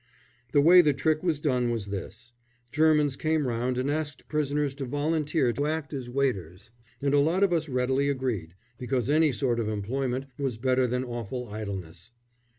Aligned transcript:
The 0.51 0.61
way 0.61 0.81
the 0.81 0.93
trick 0.93 1.21
was 1.21 1.39
done 1.39 1.69
was 1.69 1.85
this 1.85 2.33
Germans 2.71 3.15
came 3.15 3.47
round 3.47 3.77
and 3.77 3.87
asked 3.91 4.27
prisoners 4.27 4.73
to 4.81 4.85
volunteer 4.85 5.53
to 5.53 5.67
act 5.67 5.93
as 5.93 6.09
waiters, 6.09 6.71
and 7.03 7.13
a 7.13 7.19
lot 7.19 7.43
of 7.43 7.53
us 7.53 7.69
readily 7.69 8.09
agreed, 8.09 8.55
because 8.79 9.11
any 9.11 9.31
sort 9.31 9.59
of 9.59 9.69
employment 9.69 10.25
was 10.39 10.57
better 10.57 10.87
than 10.87 11.03
awful 11.03 11.47
idleness. 11.49 12.13